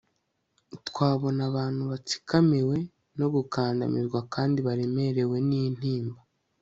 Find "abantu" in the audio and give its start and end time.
1.49-1.81